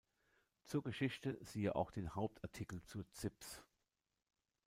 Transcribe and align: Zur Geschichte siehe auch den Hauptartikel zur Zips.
Zur 0.65 0.81
Geschichte 0.81 1.37
siehe 1.43 1.75
auch 1.75 1.91
den 1.91 2.15
Hauptartikel 2.15 2.81
zur 2.81 3.05
Zips. 3.11 3.61